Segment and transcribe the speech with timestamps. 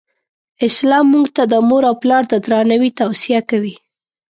[0.67, 3.75] اسلام مونږ ته د مور او پلار د درناوې توصیه کوی.